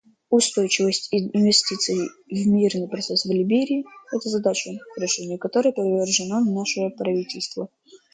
[0.31, 7.69] Устойчивость инвестиций в мирный процесс в Либерии— это задача, решению которой привержено наше правительство.